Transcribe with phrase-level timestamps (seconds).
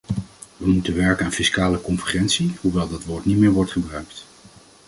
[0.57, 4.25] We moeten werken aan fiscale convergentie, hoewel dat woord niet meer wordt gebruikt.